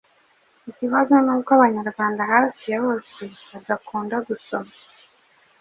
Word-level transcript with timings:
Ikibazo 0.71 1.13
nuko 1.25 1.49
abanyarwanda 1.57 2.21
hafi 2.31 2.63
ya 2.71 2.79
bose 2.85 3.21
badakunda 3.49 4.15
gusoma. 4.27 4.73